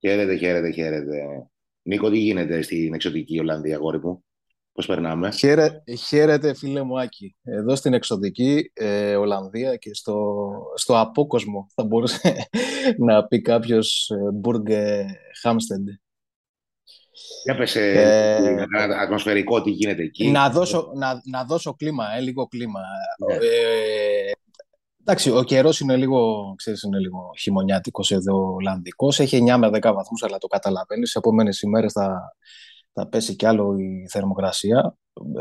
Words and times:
Χαίρετε, 0.00 0.36
χαίρετε, 0.36 0.70
χαίρετε. 0.70 1.48
Νίκο, 1.82 2.10
τι 2.10 2.18
γίνεται 2.18 2.62
στην 2.62 2.94
εξωτική 2.94 3.38
Ολλανδία, 3.38 3.76
αγόρι 3.76 3.98
μου; 3.98 4.24
Πώς 4.72 4.86
περνάμε; 4.86 5.30
Χαίρε, 5.30 5.82
χαίρετε, 6.06 6.54
φίλε 6.54 6.82
μου 6.82 7.00
Άκη. 7.00 7.36
Εδώ 7.44 7.76
στην 7.76 7.94
εξωτική 7.94 8.70
ε, 8.74 9.16
Ολλανδία 9.16 9.76
και 9.76 9.94
στο, 9.94 10.36
στο 10.74 10.98
απόκοσμο 10.98 11.66
θα 11.74 11.84
μπορούσε 11.84 12.48
να 13.06 13.26
πει 13.26 13.40
κάποιος 13.40 14.10
ε, 14.10 14.32
Μπουργκ 14.32 14.66
Χάμστεντ. 15.42 15.88
Για 17.44 17.56
πες, 17.56 17.76
ε, 17.76 18.66
ατμοσφαιρικό, 19.00 19.62
τι 19.62 19.70
γίνεται 19.70 20.02
εκεί. 20.02 20.30
Να 20.30 20.50
δώσω, 20.50 20.92
να, 20.96 21.20
να 21.24 21.44
δώσω 21.44 21.74
κλίμα, 21.74 22.04
ε, 22.16 22.20
λίγο 22.20 22.46
κλίμα. 22.46 22.80
Ναι. 23.26 23.34
Ε, 23.34 23.38
εντάξει, 25.10 25.30
ο 25.30 25.42
καιρός 25.42 25.80
είναι 25.80 25.96
λίγο, 25.96 26.52
ξέρεις, 26.56 26.82
είναι 26.82 26.98
λίγο 26.98 27.30
χειμωνιάτικος 27.38 28.10
εδώ 28.10 28.52
Ολλανδικός. 28.54 29.20
Έχει 29.20 29.44
9 29.48 29.56
με 29.56 29.68
10 29.68 29.92
βαθμούς, 29.94 30.22
αλλά 30.22 30.38
το 30.38 30.46
καταλαβαίνεις. 30.46 31.10
Σε 31.10 31.18
επόμενες 31.18 31.60
ημέρες 31.60 31.92
θα, 31.92 32.34
θα 32.92 33.08
πέσει 33.08 33.36
κι 33.36 33.46
άλλο 33.46 33.76
η 33.78 34.08
θερμοκρασία. 34.10 34.96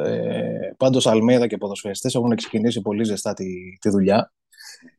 Ε, 0.06 0.72
Πάντως, 0.78 1.08
Αλμέδα 1.08 1.48
και 1.48 1.58
ποδοσφαιριστές 1.58 2.16
έχουν 2.16 2.36
ξεκινήσει 2.36 2.82
πολύ 2.82 3.04
ζεστά 3.04 3.34
τη, 3.34 3.46
τη 3.80 3.90
δουλειά. 3.90 4.34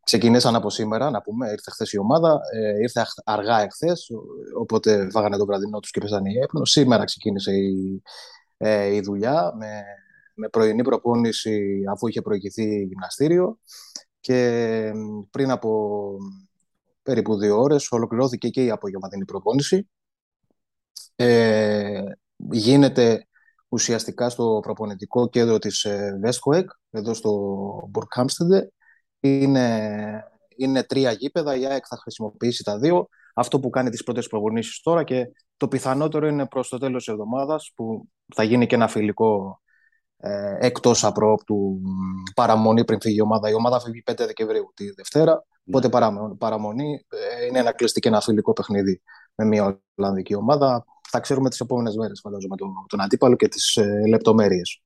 Ξεκινήσαν 0.04 0.54
από 0.54 0.70
σήμερα, 0.70 1.10
να 1.10 1.20
πούμε, 1.20 1.50
ήρθε 1.50 1.70
χθες 1.70 1.92
η 1.92 1.98
ομάδα, 1.98 2.40
ε, 2.52 2.80
ήρθε 2.80 3.06
αργά 3.24 3.60
εχθές, 3.60 4.10
οπότε 4.58 5.08
φάγανε 5.10 5.36
το 5.36 5.44
βραδινό 5.44 5.80
τους 5.80 5.90
και 5.90 6.00
πέσανε 6.00 6.30
η 6.30 6.38
έπνο. 6.38 6.64
Σήμερα 6.64 7.04
ξεκίνησε 7.04 7.52
η, 7.52 8.02
ε, 8.56 8.94
η 8.94 9.00
δουλειά 9.00 9.52
με, 9.58 9.82
με 10.34 10.48
πρωινή 10.48 10.82
προπόνηση 10.82 11.84
αφού 11.92 12.06
είχε 12.06 12.22
προηγηθεί 12.22 12.84
γυμναστήριο 12.84 13.58
και 14.28 14.92
πριν 15.30 15.50
από 15.50 16.16
περίπου 17.02 17.36
δύο 17.36 17.60
ώρες 17.60 17.90
ολοκληρώθηκε 17.90 18.48
και 18.48 18.64
η 18.64 18.70
απογευματινή 18.70 19.24
προπόνηση. 19.24 19.88
Ε, 21.16 22.02
γίνεται 22.36 23.26
ουσιαστικά 23.68 24.28
στο 24.28 24.58
προπονητικό 24.62 25.28
κέντρο 25.28 25.58
της 25.58 25.86
Βέσχοεκ, 26.20 26.70
εδώ 26.90 27.14
στο 27.14 27.32
Μπουρκάμστεντε. 27.88 28.72
Είναι, 29.20 30.22
είναι 30.56 30.82
τρία 30.82 31.12
γήπεδα, 31.12 31.56
η 31.56 31.66
ΑΕΚ 31.66 31.84
θα 31.88 31.96
χρησιμοποιήσει 31.96 32.64
τα 32.64 32.78
δύο. 32.78 33.08
Αυτό 33.34 33.60
που 33.60 33.70
κάνει 33.70 33.90
τις 33.90 34.02
πρώτες 34.02 34.26
προπονήσεις 34.26 34.80
τώρα 34.80 35.04
και 35.04 35.32
το 35.56 35.68
πιθανότερο 35.68 36.26
είναι 36.26 36.46
προς 36.46 36.68
το 36.68 36.78
τέλος 36.78 37.04
της 37.04 37.12
εβδομάδας 37.12 37.72
που 37.74 38.08
θα 38.34 38.42
γίνει 38.42 38.66
και 38.66 38.74
ένα 38.74 38.88
φιλικό 38.88 39.60
ε, 40.20 40.56
εκτός 40.60 41.04
απρόπτου 41.04 41.80
παραμονή 42.34 42.84
πριν 42.84 43.00
φύγει 43.00 43.16
η 43.16 43.20
ομάδα. 43.20 43.50
Η 43.50 43.54
ομάδα 43.54 43.80
φύγει 43.80 44.02
5 44.10 44.14
Δεκεμβρίου 44.16 44.72
τη 44.74 44.90
Δευτέρα, 44.90 45.32
ναι. 45.32 45.40
οπότε 45.76 45.88
παραμονή 46.38 47.04
ε, 47.08 47.46
είναι 47.46 47.58
ένα 47.58 47.72
κλειστή 47.72 48.00
και 48.00 48.08
ένα 48.08 48.20
φιλικό 48.20 48.52
παιχνίδι 48.52 49.02
με 49.34 49.44
μια 49.44 49.82
Ολλανδική 49.96 50.34
ομάδα. 50.34 50.84
Θα 51.10 51.20
ξέρουμε 51.20 51.48
τις 51.48 51.60
επόμενες 51.60 51.96
μέρες 51.96 52.20
φαντάζομαι 52.20 52.56
τον, 52.56 52.70
τον 52.86 53.00
αντίπαλο 53.00 53.36
και 53.36 53.48
τις 53.48 53.76
ε, 53.76 54.02
λεπτομέρειες. 54.08 54.82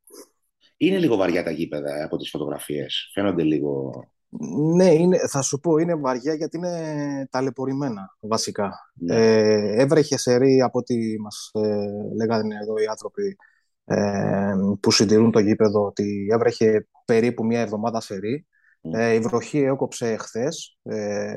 Είναι 0.76 0.98
λίγο 0.98 1.16
βαριά 1.16 1.42
τα 1.42 1.50
γήπεδα 1.50 1.96
ε, 1.96 2.02
από 2.02 2.16
τις 2.16 2.30
φωτογραφίες. 2.30 3.10
Φαίνονται 3.14 3.42
λίγο... 3.42 3.90
Ναι, 4.74 4.92
είναι, 4.92 5.18
θα 5.28 5.42
σου 5.42 5.58
πω, 5.58 5.76
είναι 5.76 5.94
βαριά 5.94 6.34
γιατί 6.34 6.56
είναι 6.56 7.28
ταλαιπωρημένα 7.30 8.16
βασικά. 8.20 8.72
Ναι. 8.94 9.14
Ε, 9.14 9.80
έβρεχε 9.82 10.16
σερή 10.18 10.60
από 10.60 10.78
ό,τι 10.78 11.20
μας 11.20 11.50
ε, 11.52 12.14
λέγανε 12.16 12.54
εδώ 12.62 12.78
οι 12.78 12.86
άνθρωποι 12.86 13.22
ε, 13.26 13.51
που 14.80 14.90
συντηρούν 14.90 15.30
το 15.30 15.38
γήπεδο 15.38 15.84
ότι 15.84 16.28
έβρεχε 16.32 16.86
περίπου 17.04 17.44
μια 17.44 17.60
εβδομάδα 17.60 18.00
σερή. 18.00 18.46
Ε, 18.92 19.12
η 19.12 19.18
βροχή 19.18 19.58
έκοψε 19.58 20.10
εχθές, 20.10 20.78
ε, 20.82 21.34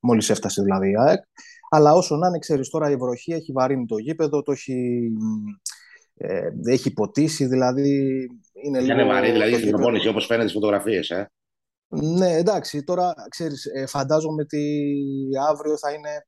μόλις 0.00 0.30
έφτασε 0.30 0.62
δηλαδή 0.62 0.90
η 0.90 0.94
ΑΕΚ. 0.98 1.22
Αλλά 1.70 1.92
όσο 1.92 2.16
να 2.16 2.28
είναι, 2.28 2.38
ξέρεις 2.38 2.68
τώρα 2.68 2.90
η 2.90 2.96
βροχή 2.96 3.32
έχει 3.32 3.52
βαρύνει 3.52 3.86
το 3.86 3.98
γήπεδο, 3.98 4.42
το 4.42 4.52
έχει, 4.52 5.08
ε, 6.16 6.48
έχει 6.64 6.92
ποτίσει, 6.92 7.46
δηλαδή 7.46 8.26
είναι 8.64 8.80
λίγο... 8.80 8.92
Είναι 8.92 9.04
βαρύ, 9.04 9.30
δηλαδή 9.30 9.54
στην 9.54 9.70
προπόνηση 9.70 10.08
όπως 10.08 10.26
φαίνεται 10.26 10.48
στις 10.48 10.60
φωτογραφίες, 10.60 11.10
ε. 11.10 11.30
Ναι, 11.88 12.32
εντάξει, 12.32 12.84
τώρα 12.84 13.14
ξέρεις, 13.28 13.64
ε, 13.64 13.86
φαντάζομαι 13.86 14.42
ότι 14.42 14.88
αύριο 15.50 15.78
θα 15.78 15.92
είναι 15.92 16.26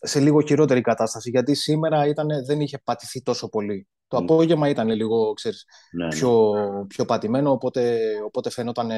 σε 0.00 0.20
λίγο 0.20 0.40
χειρότερη 0.40 0.80
κατάσταση, 0.80 1.30
γιατί 1.30 1.54
σήμερα 1.54 2.06
ήταν, 2.06 2.28
δεν 2.46 2.60
είχε 2.60 2.78
πατηθεί 2.84 3.22
τόσο 3.22 3.48
πολύ. 3.48 3.88
Το 4.08 4.16
απόγευμα 4.16 4.68
ήταν 4.68 4.88
λίγο, 4.88 5.32
ξέρεις, 5.32 5.64
ναι, 5.92 6.04
ναι. 6.04 6.10
πιο, 6.10 6.52
πιο 6.88 7.04
πατημένο, 7.04 7.50
οπότε, 7.50 8.00
οπότε 8.24 8.50
φαινόταν, 8.50 8.90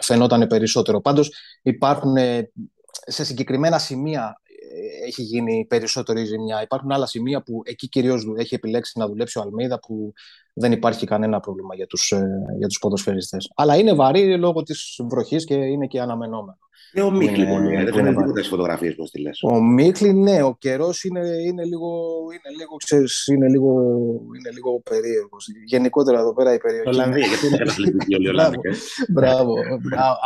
φαινόταν 0.00 0.46
περισσότερο. 0.46 1.00
Πάντως 1.00 1.32
υπάρχουν 1.62 2.16
σε 3.06 3.24
συγκεκριμένα 3.24 3.78
σημεία 3.78 4.40
ε, 4.72 5.06
έχει 5.06 5.22
γίνει 5.22 5.66
περισσότερη 5.68 6.24
ζημιά. 6.24 6.62
Υπάρχουν 6.62 6.92
άλλα 6.92 7.06
σημεία 7.06 7.42
που 7.42 7.60
εκεί 7.64 7.88
κυρίως 7.88 8.24
έχει 8.36 8.54
επιλέξει 8.54 8.98
να 8.98 9.06
δουλέψει 9.06 9.38
ο 9.38 9.42
Αλμίδα 9.42 9.80
που 9.80 10.12
δεν 10.52 10.72
υπάρχει 10.72 11.06
κανένα 11.06 11.40
πρόβλημα 11.40 11.74
για 11.74 11.86
τους, 11.86 12.10
ε, 12.10 12.28
για 12.58 12.66
τους 12.66 12.78
ποδοσφαιριστές. 12.78 13.50
Αλλά 13.54 13.76
είναι 13.76 13.94
βαρύ 13.94 14.38
λόγω 14.38 14.62
της 14.62 15.00
βροχής 15.08 15.44
και 15.44 15.54
είναι 15.54 15.86
και 15.86 16.00
αναμενόμενο. 16.00 16.58
Και 16.92 17.00
ο 17.00 17.10
Μίχλι 17.10 17.46
πολύ, 17.46 17.76
δεν 17.76 17.94
φαίνεται 17.94 18.16
τίποτα 18.16 18.38
στις 18.38 18.48
φωτογραφίες 18.48 18.94
πώς 18.94 19.10
τη 19.10 19.20
λες. 19.20 19.40
Ο 19.42 19.62
Μίχλι, 19.62 20.12
ναι, 20.14 20.42
ο 20.42 20.56
καιρός 20.58 21.04
είναι, 21.04 21.20
είναι, 21.20 21.64
λίγο, 21.64 21.88
είναι, 22.30 22.56
λίγο, 22.58 22.76
ξέρεις, 22.84 23.26
είναι, 23.26 23.48
λίγο, 23.48 23.80
είναι 24.38 24.50
λίγο 24.52 24.80
περίεργος. 24.80 25.46
Γενικότερα 25.66 26.18
εδώ 26.18 26.34
πέρα 26.34 26.54
η 26.54 26.58
περιοχή... 26.58 26.88
Ολλανδία, 26.88 27.26
γιατί 27.26 27.46
είναι 27.46 27.56
καταθλιπτική 27.56 28.14
όλη 28.14 28.26
η 28.26 28.28
Ολλανδία. 28.28 28.60
Μπράβο. 29.12 29.54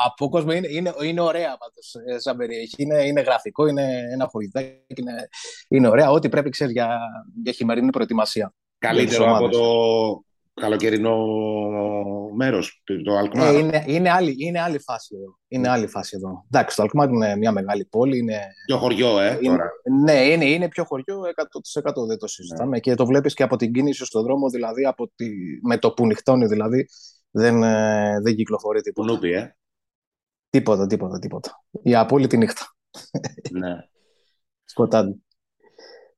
Από 0.06 0.28
κόσμος 0.28 0.54
είναι, 0.54 0.68
είναι, 0.70 0.92
είναι 1.04 1.20
ωραία 1.20 1.56
πάντως 1.58 1.94
ε, 2.06 2.18
σαν 2.18 2.36
περιοχή. 2.36 2.74
Είναι, 2.82 3.06
είναι 3.06 3.20
γραφικό, 3.20 3.66
είναι 3.66 3.84
ένα 4.12 4.28
χωριδάκι, 4.30 4.94
είναι, 4.96 5.28
είναι 5.68 5.88
ωραία. 5.88 6.10
Ό,τι 6.10 6.28
πρέπει, 6.28 6.50
ξέρεις, 6.50 6.72
για, 6.72 6.98
για 7.42 7.52
χειμερινή 7.52 7.90
προετοιμασία. 7.90 8.54
Καλύτερο 8.78 9.36
από 9.36 9.48
το 9.48 9.64
καλοκαιρινό 10.54 11.16
μέρος, 12.36 12.82
το 13.04 13.16
Αλκμάρ. 13.16 13.54
Ε, 13.54 13.58
είναι, 13.58 13.84
είναι, 13.86 14.10
άλλη, 14.10 14.34
είναι 14.38 14.60
άλλη 14.60 14.78
φάση 14.78 15.14
εδώ. 15.16 15.38
Είναι 15.48 15.68
άλλη 15.68 15.86
φάση 15.86 16.16
εδώ. 16.16 16.44
Εντάξει, 16.50 16.76
το 16.76 16.82
Αλκμάρ 16.82 17.08
είναι 17.08 17.36
μια 17.36 17.52
μεγάλη 17.52 17.84
πόλη. 17.84 18.18
Είναι, 18.18 18.40
πιο 18.66 18.78
χωριό, 18.78 19.20
ε, 19.20 19.38
είναι, 19.40 19.56
τώρα. 19.56 19.70
Ναι, 20.04 20.12
είναι, 20.12 20.44
είναι 20.44 20.68
πιο 20.68 20.84
χωριό 20.84 21.20
100% 21.82 22.06
δεν 22.06 22.18
το 22.18 22.26
συζητάμε. 22.26 22.70
Ναι. 22.70 22.80
Και 22.80 22.94
το 22.94 23.06
βλέπεις 23.06 23.34
και 23.34 23.42
από 23.42 23.56
την 23.56 23.72
κίνηση 23.72 24.04
στον 24.04 24.22
δρόμο, 24.22 24.48
δηλαδή 24.50 24.84
από 24.84 25.10
τη, 25.14 25.30
με 25.62 25.78
το 25.78 25.92
που 25.92 26.06
νυχτώνει, 26.06 26.46
δηλαδή 26.46 26.86
δεν, 27.30 27.62
ε, 27.62 28.20
δεν 28.22 28.34
κυκλοφορεί 28.34 28.80
τίποτα. 28.80 29.06
Πουνούπι, 29.06 29.32
ε. 29.32 29.56
Τίποτα, 30.50 30.86
τίποτα, 30.86 31.18
τίποτα. 31.18 31.64
Η 31.82 31.94
απόλυτη 31.94 32.36
νύχτα. 32.36 32.74
Ναι. 33.50 33.74
Σκοτάδι. 34.64 35.24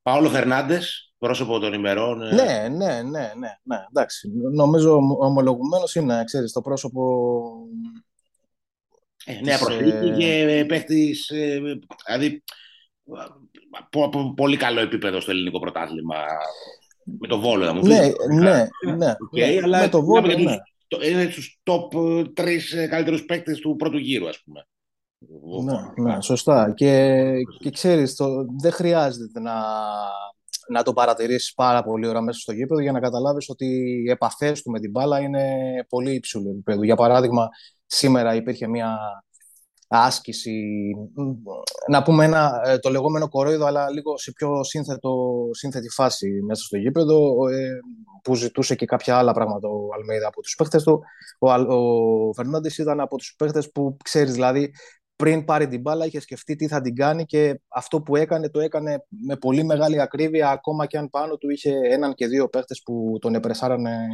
Παόλο 0.03 0.29
Φερνάντες, 0.29 1.08
πρόσωπο 1.19 1.59
των 1.59 1.73
ημερών. 1.73 2.23
Ε. 2.23 2.35
Ναι, 2.35 2.69
ναι, 2.69 3.03
ναι, 3.03 3.33
ναι, 3.39 3.59
ναι. 3.63 3.85
Εντάξει. 3.89 4.31
Νομίζω 4.53 4.95
ομολογουμένως 5.19 5.95
είναι, 5.95 6.25
ξέρεις, 6.25 6.53
το 6.53 6.61
πρόσωπο. 6.61 7.23
Ε, 9.25 9.41
νέα 9.43 9.59
προσθήκη 9.59 10.07
ε... 10.07 10.17
και 10.17 10.65
παίχτης. 10.69 11.29
Ε, 11.31 11.61
δηλαδή. 12.07 12.43
πολύ 14.37 14.57
καλό 14.57 14.81
επίπεδο 14.81 15.21
στο 15.21 15.31
ελληνικό 15.31 15.59
πρωτάθλημα. 15.59 16.17
Με 17.21 17.27
το 17.27 17.39
Βόλο, 17.39 17.65
να 17.65 17.73
μου 17.73 17.87
Ναι, 17.87 18.01
ναι, 18.35 18.69
ναι. 18.97 19.13
Okay, 19.13 19.57
ναι. 19.57 19.61
αλλά 19.63 19.81
με 19.81 19.89
το 19.89 20.03
Βόλο, 20.03 20.39
ναι. 20.39 20.57
Είναι 21.09 21.31
στους 21.31 21.61
top 21.63 21.97
3 22.21 22.27
καλύτερους 22.89 23.25
παίκτες 23.25 23.59
του 23.59 23.77
πρώτου 23.77 23.97
γύρου, 23.97 24.29
ας 24.29 24.43
πούμε. 24.45 24.67
Ναι, 25.65 26.13
ναι, 26.13 26.21
σωστά. 26.21 26.73
Και, 26.77 27.33
και 27.59 27.71
ξέρεις, 27.71 28.15
το, 28.15 28.47
δεν 28.61 28.73
χρειάζεται 28.73 29.41
να 29.41 29.55
να 30.69 30.83
το 30.83 30.93
παρατηρήσεις 30.93 31.55
πάρα 31.55 31.83
πολύ 31.83 32.07
ώρα 32.07 32.21
μέσα 32.21 32.39
στο 32.41 32.53
γήπεδο 32.53 32.81
για 32.81 32.93
να 32.93 33.01
καταλάβεις 33.01 33.49
ότι 33.49 33.67
οι 34.05 34.11
επαφές 34.11 34.63
του 34.63 34.71
με 34.71 34.81
την 34.81 34.91
μπάλα 34.91 35.21
είναι 35.21 35.45
πολύ 35.89 36.15
υψηλού 36.15 36.51
επίπεδου. 36.51 36.83
Για 36.83 36.97
παράδειγμα, 36.97 37.49
σήμερα 37.87 38.35
υπήρχε 38.35 38.69
μια 38.69 38.99
άσκηση, 39.89 40.63
να 41.89 42.03
πούμε 42.03 42.25
ένα, 42.25 42.61
ε, 42.65 42.79
το 42.79 42.91
λεγόμενο 42.91 43.29
κορόιδο, 43.29 43.67
αλλά 43.67 43.91
λίγο 43.91 44.19
σε 44.19 44.33
πιο 44.33 44.65
σύνθετο, 44.65 45.41
σύνθετη 45.51 45.89
φάση 45.89 46.29
μέσα 46.47 46.63
στο 46.65 46.77
γήπεδο, 46.77 47.49
ε, 47.49 47.69
που 48.23 48.35
ζητούσε 48.35 48.75
και 48.75 48.87
κάποια 48.87 49.17
άλλα 49.17 49.33
πράγματα 49.33 49.69
ο 49.69 49.95
Αλμέιδα 49.95 50.27
από 50.29 50.41
τους 50.43 50.55
παίχτες 50.55 50.83
του. 50.83 51.01
Ο, 51.39 51.51
ο 51.53 52.33
Φερνάντης 52.33 52.79
ήταν 52.79 53.01
από 53.01 53.17
τους 53.17 53.35
παίχτες 53.39 53.71
που, 53.71 53.97
ξέρεις, 54.05 54.33
δηλαδή, 54.33 54.73
πριν 55.23 55.45
πάρει 55.45 55.69
την 55.69 55.81
μπάλα 55.81 56.07
είχε 56.07 56.21
σκεφτεί 56.21 56.57
τι 56.57 56.69
θα 56.69 56.81
την 56.81 56.95
κάνει 56.95 57.25
και 57.25 57.61
αυτό 57.69 58.03
που 58.03 58.17
έκανε 58.17 58.51
το 58.51 58.61
έκανε 58.61 59.05
με 59.09 59.37
πολύ 59.37 59.65
μεγάλη 59.65 60.01
ακρίβεια 60.01 60.51
ακόμα 60.51 60.87
και 60.87 60.99
αν 60.99 61.11
πάνω 61.11 61.37
του 61.37 61.51
είχε 61.51 61.75
έναν 61.83 62.15
και 62.15 62.27
δύο 62.27 62.49
παίχτες 62.49 62.83
που 62.83 63.17
τον 63.21 63.35
επρεσάρανε 63.35 64.07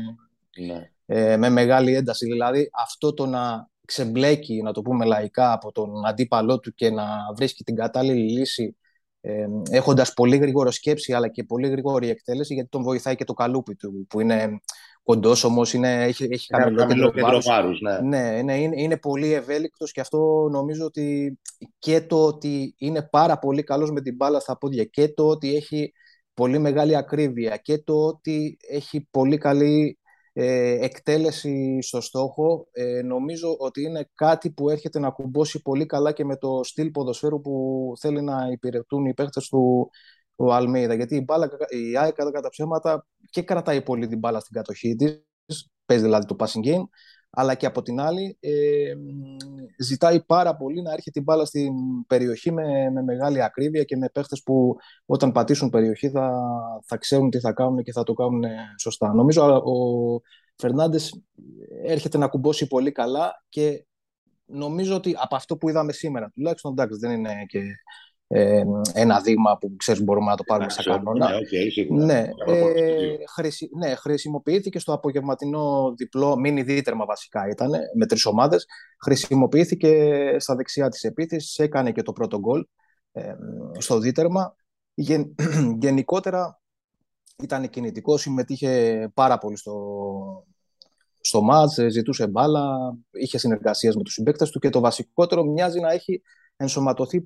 ναι. 0.66 0.90
ε, 1.06 1.36
με 1.36 1.48
μεγάλη 1.48 1.94
ένταση. 1.94 2.26
Δηλαδή 2.26 2.70
αυτό 2.72 3.14
το 3.14 3.26
να 3.26 3.68
ξεμπλέκει, 3.84 4.62
να 4.62 4.72
το 4.72 4.82
πούμε 4.82 5.04
λαϊκά, 5.04 5.52
από 5.52 5.72
τον 5.72 6.06
αντίπαλό 6.06 6.58
του 6.58 6.74
και 6.74 6.90
να 6.90 7.06
βρίσκει 7.36 7.64
την 7.64 7.74
κατάλληλη 7.74 8.30
λύση 8.30 8.76
ε, 9.20 9.46
έχοντας 9.70 10.12
πολύ 10.12 10.36
γρήγορο 10.36 10.70
σκέψη 10.70 11.12
αλλά 11.12 11.28
και 11.28 11.44
πολύ 11.44 11.68
γρήγορη 11.68 12.08
εκτέλεση 12.08 12.54
γιατί 12.54 12.68
τον 12.68 12.82
βοηθάει 12.82 13.16
και 13.16 13.24
το 13.24 13.32
καλούπι 13.32 13.74
του 13.74 14.06
που 14.08 14.20
είναι 14.20 14.60
κοντός 15.04 15.44
όμως, 15.44 15.74
έχει, 15.74 16.28
έχει 16.30 16.46
χαμηλό 16.54 16.86
κέντρο 16.86 17.40
βάρους. 17.42 17.80
Ναι. 17.80 17.98
Ναι, 18.00 18.42
ναι, 18.42 18.60
είναι, 18.60 18.82
είναι 18.82 18.96
πολύ 18.96 19.32
ευέλικτος 19.32 19.92
και 19.92 20.00
αυτό 20.00 20.48
νομίζω 20.50 20.84
ότι 20.84 21.38
και 21.78 22.00
το 22.00 22.24
ότι 22.24 22.74
είναι 22.78 23.02
πάρα 23.02 23.38
πολύ 23.38 23.62
καλός 23.62 23.90
με 23.90 24.00
την 24.00 24.14
μπάλα 24.14 24.40
στα 24.40 24.58
πόδια 24.58 24.84
και 24.84 25.08
το 25.08 25.28
ότι 25.28 25.56
έχει 25.56 25.92
πολύ 26.34 26.58
μεγάλη 26.58 26.96
ακρίβεια 26.96 27.56
και 27.56 27.78
το 27.78 28.06
ότι 28.06 28.56
έχει 28.68 29.08
πολύ 29.10 29.38
καλή 29.38 29.98
ε, 30.32 30.84
εκτέλεση 30.84 31.78
στο 31.82 32.00
στόχο 32.00 32.68
ε, 32.72 33.02
νομίζω 33.02 33.56
ότι 33.58 33.82
είναι 33.82 34.08
κάτι 34.14 34.50
που 34.50 34.70
έρχεται 34.70 34.98
να 34.98 35.10
κουμπώσει 35.10 35.62
πολύ 35.62 35.86
καλά 35.86 36.12
και 36.12 36.24
με 36.24 36.36
το 36.36 36.60
στυλ 36.64 36.90
ποδοσφαίρου 36.90 37.40
που 37.40 37.92
θέλει 38.00 38.22
να 38.22 38.48
υπηρετούν 38.52 39.04
οι 39.04 39.14
παίχτες 39.14 39.48
του 39.48 39.90
ο 40.36 40.52
Αλμέιδα. 40.52 40.94
Γιατί 40.94 41.16
η, 41.16 41.22
μπάλα, 41.26 41.50
η 41.68 41.96
ΑΕΚ 41.96 42.14
κατά 42.14 42.48
ψέματα 42.48 43.06
και 43.30 43.42
κρατάει 43.42 43.82
πολύ 43.82 44.06
την 44.06 44.18
μπάλα 44.18 44.40
στην 44.40 44.54
κατοχή 44.54 44.94
της, 44.96 45.70
παίζει 45.86 46.04
δηλαδή 46.04 46.26
το 46.26 46.36
passing 46.38 46.66
game, 46.66 46.84
αλλά 47.30 47.54
και 47.54 47.66
από 47.66 47.82
την 47.82 48.00
άλλη 48.00 48.36
ε, 48.40 48.94
ζητάει 49.78 50.24
πάρα 50.24 50.56
πολύ 50.56 50.82
να 50.82 50.90
έρχεται 50.90 51.10
την 51.10 51.22
μπάλα 51.22 51.44
στην 51.44 51.72
περιοχή 52.06 52.52
με, 52.52 52.90
με 52.90 53.02
μεγάλη 53.02 53.42
ακρίβεια 53.42 53.84
και 53.84 53.96
με 53.96 54.08
παίχτες 54.08 54.42
που 54.42 54.76
όταν 55.06 55.32
πατήσουν 55.32 55.70
περιοχή 55.70 56.10
θα, 56.10 56.40
θα 56.86 56.96
ξέρουν 56.96 57.30
τι 57.30 57.40
θα 57.40 57.52
κάνουν 57.52 57.82
και 57.82 57.92
θα 57.92 58.02
το 58.02 58.12
κάνουν 58.12 58.44
σωστά. 58.78 59.14
Νομίζω 59.14 59.42
ο 59.56 60.20
Φερνάντες 60.56 61.22
έρχεται 61.84 62.18
να 62.18 62.28
κουμπώσει 62.28 62.66
πολύ 62.66 62.92
καλά 62.92 63.44
και 63.48 63.86
νομίζω 64.46 64.94
ότι 64.94 65.14
από 65.18 65.36
αυτό 65.36 65.56
που 65.56 65.68
είδαμε 65.68 65.92
σήμερα, 65.92 66.30
τουλάχιστον 66.34 66.72
εντάξει 66.72 66.98
δεν 66.98 67.10
είναι 67.10 67.44
και 67.48 67.60
ε, 68.26 68.64
ένα 68.92 69.20
δείγμα 69.20 69.58
που 69.58 69.76
ξέρεις 69.76 70.02
μπορούμε 70.02 70.30
να 70.30 70.36
το 70.36 70.42
πάρουμε 70.42 70.70
σαν 70.70 70.84
κανόνα. 70.84 71.28
Ναι, 71.28 71.36
okay, 71.36 71.86
ναι, 71.90 72.30
ε, 72.46 73.16
χρησι, 73.34 73.70
ναι, 73.76 73.94
χρησιμοποιήθηκε 73.94 74.78
στο 74.78 74.92
απογευματινό 74.92 75.94
διπλό, 75.96 76.36
μίνι 76.36 76.62
δίτερμα 76.62 77.04
βασικά 77.04 77.48
ήταν, 77.48 77.70
με 77.94 78.06
τρεις 78.06 78.26
ομάδες. 78.26 78.66
Χρησιμοποιήθηκε 79.02 80.20
στα 80.38 80.54
δεξιά 80.54 80.88
της 80.88 81.02
επίθεσης, 81.02 81.58
έκανε 81.58 81.92
και 81.92 82.02
το 82.02 82.12
πρώτο 82.12 82.38
γκολ 82.38 82.66
ε, 83.12 83.34
στο 83.78 83.98
δίτερμα. 83.98 84.56
Γεν, 84.94 85.34
γενικότερα 85.82 86.60
ήταν 87.42 87.70
κινητικός, 87.70 88.20
συμμετείχε 88.20 89.10
πάρα 89.14 89.38
πολύ 89.38 89.56
στο, 89.56 89.74
στο 91.20 91.42
μάτς, 91.42 91.74
ζητούσε 91.88 92.26
μπάλα, 92.26 92.94
είχε 93.10 93.38
συνεργασίες 93.38 93.96
με 93.96 94.02
τους 94.02 94.12
συμπαίκτες 94.12 94.50
του 94.50 94.58
και 94.58 94.68
το 94.68 94.80
βασικότερο 94.80 95.44
μοιάζει 95.44 95.80
να 95.80 95.90
έχει 95.92 96.22
ενσωματωθεί 96.56 97.24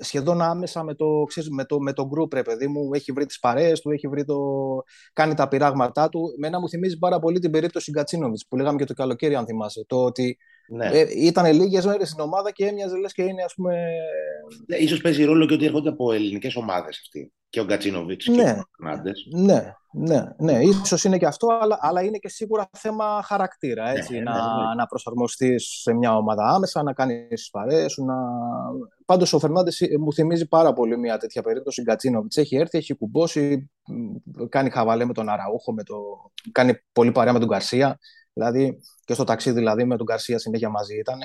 σχεδόν 0.00 0.40
άμεσα 0.40 0.84
με 0.84 0.94
το, 0.94 1.24
ξέρεις, 1.28 1.50
με 1.50 1.64
το, 1.64 1.80
με 1.80 1.92
το 1.92 2.08
group, 2.14 2.34
ρε 2.34 2.42
παιδί 2.42 2.66
μου. 2.66 2.90
Έχει 2.92 3.12
βρει 3.12 3.26
τις 3.26 3.38
παρέες 3.38 3.80
του, 3.80 3.90
έχει 3.90 4.08
βρει 4.08 4.24
το... 4.24 4.36
κάνει 5.12 5.34
τα 5.34 5.48
πειράγματά 5.48 6.08
του. 6.08 6.20
Μένα 6.38 6.60
μου 6.60 6.68
θυμίζει 6.68 6.98
πάρα 6.98 7.18
πολύ 7.18 7.38
την 7.38 7.50
περίπτωση 7.50 7.90
Γκατσίνοβιτς 7.90 8.46
που 8.48 8.56
λέγαμε 8.56 8.78
και 8.78 8.84
το 8.84 8.94
καλοκαίρι, 8.94 9.34
αν 9.34 9.46
θυμάσαι. 9.46 9.84
Το 9.86 10.04
ότι 10.04 10.38
ναι. 10.68 10.86
ε, 10.86 11.06
ήταν 11.16 11.52
λίγες 11.52 11.86
μέρες 11.86 12.08
στην 12.08 12.20
ομάδα 12.20 12.50
και 12.52 12.66
έμοιαζε 12.66 12.96
λες 12.96 13.12
και 13.12 13.22
είναι, 13.22 13.42
ας 13.42 13.54
πούμε... 13.54 13.74
Ναι, 14.66 14.76
ίσως 14.76 15.00
παίζει 15.00 15.24
ρόλο 15.24 15.46
και 15.46 15.54
ότι 15.54 15.64
έρχονται 15.64 15.88
από 15.88 16.12
ελληνικές 16.12 16.56
ομάδες 16.56 16.98
αυτοί 16.98 17.32
και 17.50 17.60
ο 17.60 17.64
Γκατσίνοβιτς 17.64 18.26
ναι, 18.26 18.34
και 18.34 18.50
ο 18.50 18.64
Φερνάντες. 18.76 19.26
Ναι, 19.32 19.74
ναι, 19.92 20.24
ναι. 20.38 20.58
ίσως 20.64 21.04
είναι 21.04 21.18
και 21.18 21.26
αυτό, 21.26 21.46
αλλά, 21.60 21.78
αλλά 21.80 22.02
είναι 22.02 22.18
και 22.18 22.28
σίγουρα 22.28 22.70
θέμα 22.72 23.22
χαρακτήρα. 23.24 23.84
Ναι, 23.84 23.98
έτσι, 23.98 24.12
ναι, 24.12 24.20
να, 24.20 24.32
ναι, 24.32 24.74
να 24.76 24.86
προσαρμοστείς 24.86 25.80
σε 25.82 25.92
μια 25.92 26.16
ομάδα 26.16 26.48
άμεσα, 26.48 26.82
να 26.82 26.92
κάνεις 26.92 27.44
τι 27.44 27.48
παρέ 27.52 27.88
σου. 27.88 28.04
Να... 28.04 28.14
Πάντως 29.04 29.32
ο 29.32 29.38
Φερνάντες 29.38 29.82
μου 30.00 30.12
θυμίζει 30.12 30.48
πάρα 30.48 30.72
πολύ 30.72 30.98
μια 30.98 31.18
τέτοια 31.18 31.42
περίπτωση. 31.42 31.82
Γκατσίνοβιτς 31.82 32.36
έχει 32.36 32.56
έρθει, 32.56 32.78
έχει 32.78 32.94
κουμπώσει, 32.94 33.70
κάνει 34.48 34.70
χαβαλέ 34.70 35.04
με 35.04 35.12
τον 35.12 35.28
Αραούχο, 35.28 35.72
με 35.72 35.82
το... 35.82 35.96
κάνει 36.52 36.74
πολύ 36.92 37.12
παρέα 37.12 37.32
με 37.32 37.38
τον 37.38 37.48
Καρσία. 37.48 37.98
Δηλαδή 38.32 38.80
και 39.04 39.14
στο 39.14 39.24
ταξίδι 39.24 39.58
δηλαδή, 39.58 39.84
με 39.84 39.96
τον 39.96 40.06
Καρσία 40.06 40.38
συνέχεια 40.38 40.68
μαζί 40.68 40.98
ήταν. 40.98 41.18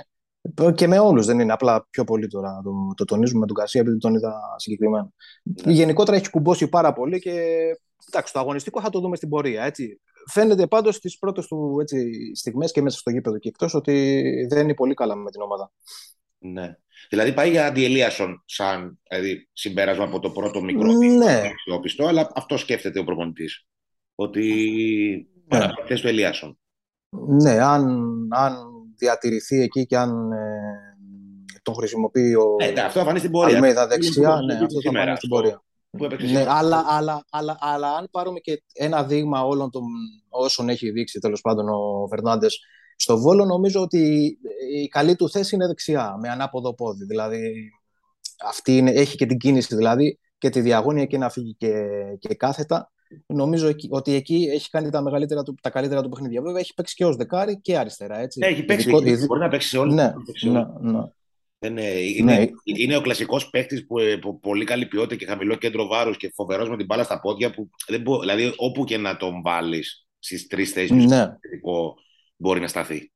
Και 0.75 0.87
με 0.87 0.99
όλους 0.99 1.25
δεν 1.25 1.39
είναι. 1.39 1.53
Απλά 1.53 1.87
πιο 1.89 2.03
πολύ 2.03 2.27
τώρα 2.27 2.61
το, 2.63 2.71
το 2.95 3.05
τονίζουμε 3.05 3.39
με 3.39 3.45
τον 3.45 3.55
Κασία 3.55 3.81
επειδή 3.81 3.97
τον 3.97 4.15
είδα 4.15 4.39
συγκεκριμένα. 4.55 5.09
Ναι. 5.43 5.71
Γενικότερα 5.71 6.17
έχει 6.17 6.29
κουμπώσει 6.29 6.67
πάρα 6.67 6.93
πολύ 6.93 7.19
και 7.19 7.31
εντάξει, 8.07 8.33
το 8.33 8.39
αγωνιστικό 8.39 8.81
θα 8.81 8.89
το 8.89 8.99
δούμε 8.99 9.15
στην 9.15 9.29
πορεία. 9.29 9.63
Έτσι. 9.63 10.01
Φαίνεται 10.31 10.67
πάντως 10.67 10.95
στις 10.95 11.17
πρώτες 11.17 11.47
του 11.47 11.77
στιγμές 12.33 12.71
και 12.71 12.81
μέσα 12.81 12.97
στο 12.97 13.11
γήπεδο 13.11 13.37
και 13.37 13.49
εκτός 13.49 13.73
ότι 13.73 14.23
δεν 14.49 14.63
είναι 14.63 14.73
πολύ 14.73 14.93
καλά 14.93 15.15
με 15.15 15.31
την 15.31 15.41
ομάδα. 15.41 15.71
Ναι. 16.37 16.75
Δηλαδή 17.09 17.33
πάει 17.33 17.49
για 17.49 17.65
αντιελίασον 17.65 18.43
σαν 18.45 18.99
δηλαδή, 19.09 19.49
συμπέρασμα 19.53 20.03
από 20.03 20.19
το 20.19 20.29
πρώτο 20.29 20.61
μικρό 20.61 20.91
ναι. 20.91 21.51
πιστό, 21.81 22.05
αλλά 22.05 22.31
αυτό 22.35 22.57
σκέφτεται 22.57 22.99
ο 22.99 23.03
προπονητής. 23.03 23.65
Ότι 24.15 24.41
ναι. 25.33 25.59
παραπάνω 25.59 25.87
του 25.87 26.07
Ελίασον. 26.07 26.59
Ναι, 27.27 27.51
αν, 27.51 28.07
αν 28.29 28.74
διατηρηθεί 28.97 29.61
εκεί 29.61 29.85
και 29.85 29.97
αν 29.97 30.31
ε, 30.31 30.37
τον 31.61 31.73
χρησιμοποιεί 31.73 32.35
ο 32.35 32.55
ε, 32.57 32.71
ναι, 32.71 32.81
αυτό 32.81 32.99
θα 32.99 33.05
φανεί 33.05 33.19
στην 33.19 33.31
πορεία. 33.31 33.55
Αλμέιδα 33.55 33.87
δεξιά, 33.87 34.39
ναι, 34.45 34.53
αυτό 34.53 34.81
θα 34.81 34.99
φανεί 34.99 35.15
στην 35.15 35.29
πορεία. 35.29 35.63
Ναι, 36.31 36.45
αλλά, 36.47 36.85
αλλά, 36.87 37.25
αλλά, 37.29 37.57
αλλά 37.59 37.95
αν 37.95 38.07
πάρουμε 38.11 38.39
και 38.39 38.63
ένα 38.73 39.03
δείγμα 39.03 39.43
όλων 39.43 39.71
των 39.71 39.83
όσων 40.29 40.69
έχει 40.69 40.91
δείξει 40.91 41.19
τέλος 41.19 41.41
πάντων 41.41 41.69
ο 41.69 42.07
Φερνάντε 42.09 42.47
στο 42.95 43.17
Βόλο, 43.17 43.45
νομίζω 43.45 43.81
ότι 43.81 44.37
η 44.73 44.87
καλή 44.87 45.15
του 45.15 45.29
θέση 45.29 45.55
είναι 45.55 45.67
δεξιά, 45.67 46.17
με 46.21 46.29
ανάποδο 46.29 46.73
πόδι. 46.73 47.05
Δηλαδή, 47.05 47.71
αυτή 48.45 48.77
είναι, 48.77 48.91
έχει 48.91 49.17
και 49.17 49.25
την 49.25 49.37
κίνηση 49.37 49.75
δηλαδή 49.75 50.19
και 50.37 50.49
τη 50.49 50.61
διαγώνια 50.61 51.05
και 51.05 51.17
να 51.17 51.29
φύγει 51.29 51.55
και, 51.55 51.73
και 52.19 52.35
κάθετα. 52.35 52.91
Νομίζω 53.25 53.71
ότι 53.89 54.13
εκεί 54.13 54.47
έχει 54.51 54.69
κάνει 54.69 54.89
τα, 54.89 55.01
μεγαλύτερα 55.01 55.43
του, 55.43 55.55
τα 55.61 55.69
καλύτερα 55.69 56.01
του 56.01 56.09
παιχνίδια. 56.09 56.41
Βέβαια 56.41 56.59
έχει 56.59 56.73
παίξει 56.73 56.95
και 56.95 57.05
ως 57.05 57.15
δεκάρι 57.15 57.59
και 57.61 57.77
αριστερά. 57.77 58.19
Έτσι. 58.19 58.39
Έχει 58.43 58.63
παίξει. 58.63 58.89
Ειδικό... 58.89 59.25
Μπορεί 59.25 59.39
να 59.39 59.47
παίξει 59.47 59.67
σε 59.67 59.77
όλε 59.77 59.93
ναι, 59.93 60.13
ναι, 60.43 60.65
ναι. 60.79 60.99
Είναι, 61.59 61.81
είναι, 61.81 62.35
ναι. 62.35 62.47
είναι 62.63 62.95
ο 62.95 63.01
κλασικός 63.01 63.49
παίκτης 63.49 63.85
που, 63.85 63.99
ε, 63.99 64.17
που 64.17 64.39
πολύ 64.39 64.65
καλή 64.65 64.85
ποιότητα 64.85 65.15
και 65.15 65.25
χαμηλό 65.25 65.55
κέντρο 65.55 65.87
βάρους 65.87 66.17
και 66.17 66.31
φοβερός 66.35 66.69
με 66.69 66.77
την 66.77 66.85
μπάλα 66.85 67.03
στα 67.03 67.19
πόδια. 67.19 67.51
Που 67.51 67.69
δεν 67.87 68.01
μπο, 68.01 68.19
δηλαδή, 68.19 68.53
όπου 68.55 68.83
και 68.83 68.97
να 68.97 69.17
τον 69.17 69.41
βάλεις 69.41 70.07
στις 70.19 70.47
τρεις 70.47 70.71
θέσεις 70.71 71.05
ναι. 71.05 71.27
μπορεί 72.35 72.59
να 72.59 72.67
σταθεί. 72.67 73.11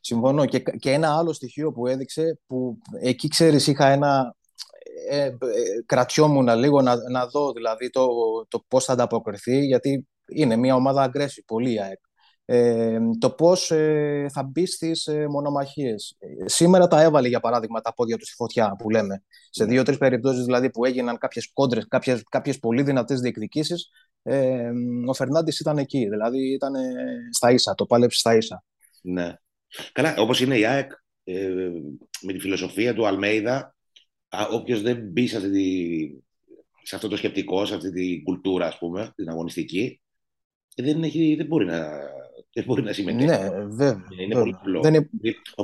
Συμφωνώ. 0.00 0.44
Και, 0.44 0.62
και 0.78 0.92
ένα 0.92 1.16
άλλο 1.16 1.32
στοιχείο 1.32 1.72
που 1.72 1.86
έδειξε, 1.86 2.40
που 2.46 2.78
εκεί 3.00 3.28
ξέρεις, 3.28 3.66
είχα 3.66 3.88
ένα 3.88 4.36
ε, 5.08 5.24
ε, 5.24 5.34
κρατιόμουν 5.86 6.48
λίγο 6.48 6.80
να, 6.82 7.10
να 7.10 7.26
δω 7.26 7.52
δηλαδή 7.52 7.90
το, 7.90 8.06
το 8.48 8.64
πώς 8.68 8.84
θα 8.84 8.92
ανταποκριθεί 8.92 9.58
γιατί 9.58 10.08
είναι 10.28 10.56
μια 10.56 10.74
ομάδα 10.74 11.10
aggressive, 11.10 11.44
πολύ 11.46 11.82
ΑΕΚ. 11.82 11.98
Ε, 12.48 12.98
το 13.18 13.30
πώς 13.30 13.70
ε, 13.70 14.26
θα 14.32 14.42
μπει 14.42 14.66
στις 14.66 15.06
ε, 15.06 15.26
μονομαχίες. 15.28 16.16
Σήμερα 16.44 16.86
τα 16.86 17.02
έβαλε 17.02 17.28
για 17.28 17.40
παράδειγμα 17.40 17.80
τα 17.80 17.94
πόδια 17.94 18.16
του 18.16 18.24
στη 18.24 18.34
φωτιά 18.34 18.76
που 18.78 18.90
λέμε. 18.90 19.24
Σε 19.50 19.64
ναι. 19.64 19.70
δύο-τρεις 19.70 19.98
περιπτώσεις 19.98 20.44
δηλαδή 20.44 20.70
που 20.70 20.84
έγιναν 20.84 21.18
κάποιες 21.18 21.50
κόντρες, 21.52 21.86
κάποιες, 21.88 22.22
κάποιες 22.28 22.58
πολύ 22.58 22.82
δυνατές 22.82 23.20
διεκδικήσεις 23.20 23.90
ε, 24.22 24.70
ο 25.06 25.14
Φερνάντης 25.14 25.60
ήταν 25.60 25.78
εκεί, 25.78 26.08
δηλαδή 26.08 26.52
ήταν 26.52 26.72
στα 27.30 27.50
ίσα, 27.50 27.74
το 27.74 27.86
πάλεψε 27.86 28.18
στα 28.18 28.36
ίσα. 28.36 28.64
Ναι. 29.02 29.34
Καλά, 29.92 30.14
όπως 30.18 30.40
είναι 30.40 30.58
η 30.58 30.66
ΑΕΚ 30.66 30.90
ε, 31.24 31.48
με 32.22 32.32
τη 32.32 32.38
φιλοσοφία 32.38 32.94
του 32.94 33.06
Αλμέιδα 33.06 33.75
όποιος 34.50 34.82
δεν 34.82 34.98
μπει 35.10 35.26
σε, 35.26 35.40
σε, 36.82 36.94
αυτό 36.94 37.08
το 37.08 37.16
σκεπτικό, 37.16 37.64
σε 37.64 37.74
αυτή 37.74 37.92
την 37.92 38.22
κουλτούρα, 38.22 38.66
ας 38.66 38.78
πούμε, 38.78 39.12
την 39.14 39.28
αγωνιστική, 39.28 40.00
δεν, 40.76 41.02
έχει, 41.02 41.34
δεν, 41.34 41.46
μπορεί, 41.46 41.64
να, 41.64 41.88
δεν 42.52 42.64
μπορεί 42.64 42.82
να 42.82 42.92
συμμετέχει. 42.92 43.26
Ναι, 43.26 43.50
βέβαια. 43.50 44.04
Είναι 44.20 44.34
πολύ 44.34 44.54
απλό. 44.58 44.80
Δεν, 44.80 45.10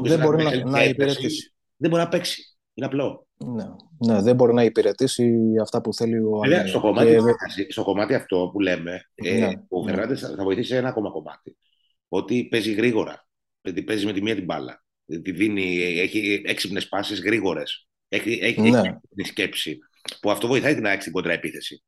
δεν 0.02 0.18
μπορεί 0.18 0.42
να, 0.42 0.64
να 0.64 0.84
υπηρετήσει. 0.84 1.52
Δεν 1.76 1.90
μπορεί 1.90 2.02
να 2.02 2.08
παίξει. 2.08 2.56
Είναι 2.74 2.86
απλό. 2.86 3.26
Ναι, 3.36 3.64
ναι, 4.06 4.22
δεν 4.22 4.34
μπορεί 4.34 4.54
να 4.54 4.64
υπηρετήσει 4.64 5.32
αυτά 5.60 5.80
που 5.80 5.94
θέλει 5.94 6.18
ο 6.18 6.38
Βέβαια, 6.38 6.66
στο, 6.66 6.80
κομμάτι, 6.80 7.16
και... 7.56 7.72
στο 7.72 7.84
κομμάτι 7.84 8.14
αυτό 8.14 8.50
που 8.52 8.60
λέμε, 8.60 9.10
ε, 9.14 9.38
ναι, 9.38 9.46
ε, 9.46 9.64
ο 9.68 9.82
Φερνάντε 9.82 10.14
θα 10.16 10.42
βοηθήσει 10.42 10.68
σε 10.68 10.76
ένα 10.76 10.88
ακόμα 10.88 11.10
κομμάτι. 11.10 11.56
Ότι 12.08 12.44
παίζει 12.44 12.72
γρήγορα. 12.72 13.28
Παίζει 13.84 14.06
με 14.06 14.12
τη 14.12 14.22
μία 14.22 14.34
την 14.34 14.44
μπάλα. 14.44 14.84
Τη 15.22 15.32
δίνει, 15.32 15.82
έχει 15.82 16.42
έξυπνες 16.44 16.88
πάσει 16.88 17.14
γρήγορες. 17.14 17.88
Έχει, 18.14 18.38
έχει, 18.42 18.60
ναι. 18.60 18.98
τη 19.14 19.24
σκέψη. 19.24 19.78
Που 20.20 20.30
αυτό 20.30 20.46
βοηθάει 20.46 20.74
την 20.74 20.86
ΑΕΚ 20.86 21.00
στην 21.00 21.12
κοντρά 21.12 21.32
επίθεση. 21.32 21.82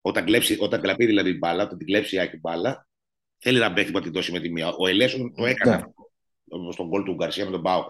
Όταν, 0.00 0.24
κλέψει, 0.24 0.56
όταν 0.60 0.80
κλαπεί 0.80 1.06
δηλαδή 1.06 1.30
την 1.30 1.38
μπάλα, 1.38 1.62
όταν 1.62 1.78
την 1.78 1.86
κλέψει 1.86 2.14
η 2.14 2.18
ΑΕΚ 2.18 2.30
την 2.30 2.40
μπάλα, 2.40 2.88
θέλει 3.38 3.58
να 3.58 3.72
παίξει 3.72 3.92
να 3.92 4.00
την 4.00 4.12
δώσει 4.12 4.32
με 4.32 4.40
τη 4.40 4.50
μία. 4.50 4.68
Ο 4.78 4.88
Ελέσον 4.88 5.34
το 5.34 5.46
έκανε 5.46 5.76
ναι. 5.76 6.72
στον 6.72 6.88
κόλ 6.88 7.02
του 7.02 7.14
Γκαρσία 7.14 7.44
με 7.44 7.50
τον 7.50 7.62
Πάο. 7.62 7.86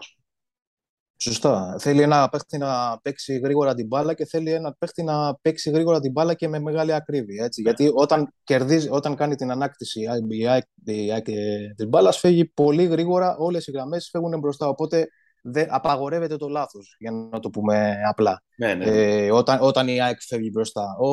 Σωστά. 1.19 1.77
Θέλει 1.79 2.03
ένα 2.03 2.29
παίχτη 2.29 2.59
να 2.59 2.99
παίξει 3.03 3.39
γρήγορα 3.39 3.75
την 3.75 3.87
μπάλα 3.87 4.15
και 4.15 4.27
θέλει 4.27 4.53
ένα 4.53 4.75
παίχτη 4.79 5.03
να 5.03 5.35
παίξει 5.35 5.71
γρήγορα 5.71 6.01
την 6.01 6.13
μπάλα 6.13 6.35
και 6.35 6.49
με 6.49 6.59
μεγάλη 6.59 6.93
ακρίβεια. 6.93 7.45
Έτσι. 7.45 7.63
Ναι. 7.63 7.69
Γιατί 7.69 7.93
όταν, 7.95 8.35
κερδίζει, 8.45 8.89
όταν 8.91 9.17
κάνει 9.17 9.35
την 9.35 9.51
ανάκτηση 9.51 10.01
η 10.29 10.47
ΑΕΚ 11.13 11.25
τη 11.77 11.87
μπάλα, 11.87 12.13
φεύγει 12.13 12.45
πολύ 12.45 12.85
γρήγορα, 12.85 13.37
όλες 13.37 13.67
οι 13.67 13.71
γραμμές 13.71 14.09
φεύγουν 14.13 14.39
μπροστά. 14.39 14.69
Οπότε 14.69 15.09
δεν 15.49 15.67
απαγορεύεται 15.71 16.37
το 16.37 16.49
λάθος, 16.49 16.97
για 16.99 17.11
να 17.11 17.41
το 17.41 17.51
πούμε 17.51 17.95
απλά. 18.09 18.43
Ναι, 18.59 18.75
ναι. 18.75 18.85
Ε, 18.85 19.33
όταν, 19.33 19.59
όταν 19.61 19.89
η 19.89 20.03
ΑΕΚ 20.03 20.19
φεύγει 20.21 20.51
μπροστά. 20.53 20.97
Ο, 21.01 21.09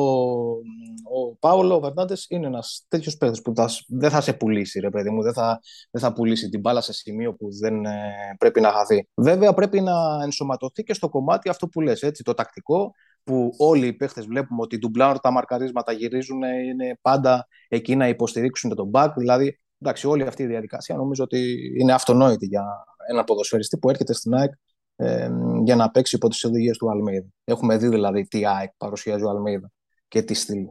ο 1.18 1.36
Πάολο 1.38 1.80
Βερνάντες 1.80 2.26
είναι 2.28 2.46
ένας 2.46 2.84
τέτοιος 2.88 3.16
παίκτης 3.16 3.42
που 3.42 3.52
θα, 3.56 3.68
δεν 3.88 4.10
θα 4.10 4.20
σε 4.20 4.32
πουλήσει, 4.32 4.80
ρε 4.80 4.90
παιδί 4.90 5.10
μου. 5.10 5.22
Δεν 5.22 5.32
θα, 5.32 5.60
δεν 5.90 6.02
θα 6.02 6.12
πουλήσει 6.12 6.48
την 6.48 6.60
μπάλα 6.60 6.80
σε 6.80 6.92
σημείο 6.92 7.34
που 7.34 7.48
δεν 7.60 7.84
ε, 7.84 8.12
πρέπει 8.38 8.60
να 8.60 8.72
χαθεί. 8.72 9.08
Βέβαια, 9.14 9.54
πρέπει 9.54 9.80
να 9.80 9.92
ενσωματωθεί 10.22 10.82
και 10.82 10.94
στο 10.94 11.08
κομμάτι 11.08 11.48
αυτό 11.48 11.68
που 11.68 11.80
λες, 11.80 12.02
έτσι, 12.02 12.22
το 12.22 12.34
τακτικό, 12.34 12.94
που 13.24 13.50
όλοι 13.58 13.86
οι 13.86 13.92
παίχτε 13.92 14.20
βλέπουμε 14.20 14.62
ότι 14.62 14.78
ντουμπλάρουν 14.78 15.20
τα 15.22 15.30
μαρκαρίσματα, 15.30 15.92
γυρίζουν, 15.92 16.42
είναι 16.42 16.98
πάντα 17.00 17.46
εκεί 17.68 17.96
να 17.96 18.08
υποστηρίξουν 18.08 18.74
τον 18.74 18.90
back. 18.92 19.12
Δηλαδή, 19.16 19.60
εντάξει, 19.78 20.06
όλη 20.06 20.22
αυτή 20.22 20.42
η 20.42 20.46
διαδικασία 20.46 20.96
νομίζω 20.96 21.24
ότι 21.24 21.56
είναι 21.80 21.92
αυτονόητη 21.92 22.46
για 22.46 22.64
ένα 23.10 23.24
ποδοσφαιριστή 23.24 23.78
που 23.78 23.90
έρχεται 23.90 24.12
στην 24.12 24.34
ΑΕΚ 24.34 24.52
ε, 24.96 25.30
για 25.64 25.76
να 25.76 25.90
παίξει 25.90 26.16
υπό 26.16 26.28
τις 26.28 26.44
οδηγίες 26.44 26.76
του 26.76 26.90
Αλμίδα. 26.90 27.26
Έχουμε 27.44 27.76
δει 27.76 27.88
δηλαδή 27.88 28.26
τι 28.26 28.46
ΑΕΚ 28.46 28.70
παρουσιάζει 28.76 29.24
ο 29.24 29.28
Αλμίδα 29.28 29.70
και 30.08 30.22
τι 30.22 30.34
στυλ 30.34 30.64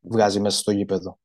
βγάζει 0.00 0.40
μέσα 0.40 0.58
στο 0.58 0.70
γήπεδο. 0.70 1.18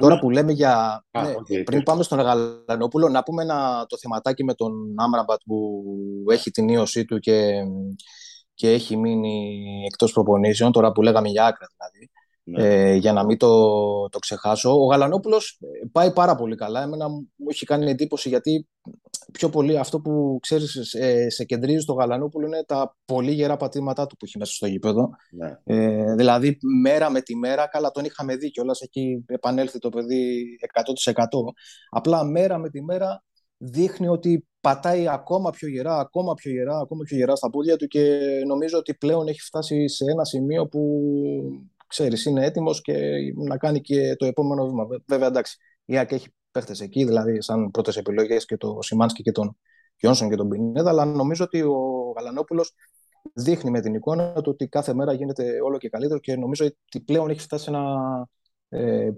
Τώρα 0.00 0.18
που 0.18 0.30
λέμε 0.30 0.52
για. 0.52 1.04
Α, 1.10 1.22
ναι, 1.22 1.34
okay, 1.34 1.64
πριν 1.64 1.82
πάμε 1.82 2.02
στον 2.02 2.20
Γαλανόπουλο, 2.20 3.08
να 3.08 3.22
πούμε 3.22 3.42
ένα, 3.42 3.86
το 3.88 3.96
θεματάκι 3.98 4.44
με 4.44 4.54
τον 4.54 4.72
Άμραμπατ 4.96 5.40
που 5.44 5.84
έχει 6.30 6.50
την 6.50 6.68
ίωσή 6.68 7.04
του 7.04 7.18
και, 7.18 7.62
και 8.54 8.70
έχει 8.70 8.96
μείνει 8.96 9.84
εκτός 9.86 10.12
προπονήσεων. 10.12 10.72
Τώρα 10.72 10.92
που 10.92 11.02
λέγαμε 11.02 11.28
για 11.28 11.46
άκρα 11.46 11.66
δηλαδή. 11.76 12.10
Ναι. 12.44 12.64
Ε, 12.64 12.94
για 12.94 13.12
να 13.12 13.24
μην 13.24 13.38
το, 13.38 14.08
το 14.08 14.18
ξεχάσω. 14.18 14.70
Ο 14.70 14.84
Γαλανόπουλος 14.84 15.58
ε, 15.60 15.86
πάει 15.92 16.12
πάρα 16.12 16.34
πολύ 16.34 16.56
καλά. 16.56 16.82
Εμένα 16.82 17.08
μου 17.08 17.28
έχει 17.50 17.66
κάνει 17.66 17.90
εντύπωση 17.90 18.28
γιατί 18.28 18.68
πιο 19.32 19.48
πολύ 19.48 19.78
αυτό 19.78 20.00
που 20.00 20.38
ξέρεις 20.42 20.78
σε, 20.82 21.30
σε 21.30 21.44
κεντρίζει 21.44 21.84
το 21.84 21.92
Γαλανόπουλο 21.92 22.46
είναι 22.46 22.64
τα 22.66 22.96
πολύ 23.04 23.32
γερά 23.32 23.56
πατήματά 23.56 24.06
του 24.06 24.16
που 24.16 24.24
έχει 24.24 24.38
μέσα 24.38 24.52
στο 24.52 24.66
γήπεδο. 24.66 25.10
Ναι. 25.30 25.58
Ε, 25.64 26.14
δηλαδή 26.14 26.58
μέρα 26.82 27.10
με 27.10 27.20
τη 27.20 27.36
μέρα, 27.36 27.68
καλά 27.68 27.90
τον 27.90 28.04
είχαμε 28.04 28.36
δει 28.36 28.50
κιόλας 28.50 28.80
έχει 28.80 29.24
επανέλθει 29.26 29.78
το 29.78 29.88
παιδί 29.88 30.44
100%. 31.12 31.22
Απλά 31.90 32.24
μέρα 32.24 32.58
με 32.58 32.70
τη 32.70 32.82
μέρα 32.82 33.24
δείχνει 33.56 34.08
ότι 34.08 34.46
πατάει 34.60 35.08
ακόμα 35.08 35.50
πιο 35.50 35.68
γερά, 35.68 35.98
ακόμα 35.98 36.34
πιο 36.34 36.50
γερά, 36.50 36.78
ακόμα 36.78 37.02
πιο 37.02 37.16
γερά 37.16 37.36
στα 37.36 37.50
πόδια 37.50 37.76
του 37.76 37.86
και 37.86 38.20
νομίζω 38.46 38.78
ότι 38.78 38.94
πλέον 38.94 39.26
έχει 39.28 39.40
φτάσει 39.40 39.88
σε 39.88 40.04
ένα 40.10 40.24
σημείο 40.24 40.66
που 40.68 40.80
ξέρεις, 41.90 42.24
είναι 42.24 42.44
έτοιμος 42.44 42.80
και 42.80 43.16
να 43.36 43.56
κάνει 43.56 43.80
και 43.80 44.16
το 44.16 44.26
επόμενο 44.26 44.66
βήμα. 44.66 44.86
Βέβαια, 45.06 45.26
εντάξει, 45.26 45.56
η 45.84 45.96
ΑΕΚ 45.96 46.12
έχει 46.12 46.28
παίχτες 46.50 46.80
εκεί, 46.80 47.04
δηλαδή 47.04 47.42
σαν 47.42 47.70
πρώτες 47.70 47.96
επιλογές 47.96 48.44
και 48.44 48.56
το 48.56 48.78
Σιμάνσκι 48.80 49.22
και 49.22 49.32
τον 49.32 49.56
Γιόνσον 49.96 50.28
και 50.28 50.36
τον 50.36 50.48
Πινέδα, 50.48 50.90
αλλά 50.90 51.04
νομίζω 51.04 51.44
ότι 51.44 51.62
ο 51.62 52.12
Γαλανόπουλος 52.16 52.74
δείχνει 53.34 53.70
με 53.70 53.80
την 53.80 53.94
εικόνα 53.94 54.32
του 54.32 54.50
ότι 54.50 54.68
κάθε 54.68 54.94
μέρα 54.94 55.12
γίνεται 55.12 55.60
όλο 55.64 55.78
και 55.78 55.88
καλύτερο 55.88 56.20
και 56.20 56.36
νομίζω 56.36 56.64
ότι 56.64 57.04
πλέον 57.04 57.30
έχει 57.30 57.40
φτάσει 57.40 57.64
σε 57.64 57.70
ένα 57.70 57.84
ε, 58.68 59.10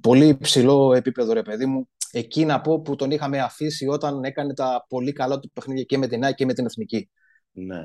πολύ 0.00 0.26
υψηλό 0.26 0.94
επίπεδο, 0.94 1.32
ρε 1.32 1.42
παιδί 1.42 1.66
μου. 1.66 1.88
Εκεί 2.12 2.44
να 2.44 2.60
πω 2.60 2.80
που 2.80 2.96
τον 2.96 3.10
είχαμε 3.10 3.40
αφήσει 3.40 3.86
όταν 3.86 4.24
έκανε 4.24 4.54
τα 4.54 4.86
πολύ 4.88 5.12
καλά 5.12 5.38
του 5.38 5.50
παιχνίδια 5.50 5.82
και 5.82 5.98
με 5.98 6.06
την 6.06 6.24
ΑΕΚ 6.24 6.34
και 6.34 6.44
με 6.44 6.52
την 6.52 6.64
Εθνική. 6.64 7.10
Ναι. 7.52 7.80